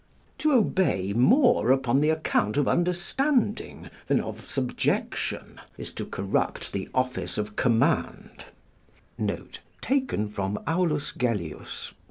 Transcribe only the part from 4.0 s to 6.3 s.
than of subjection, is to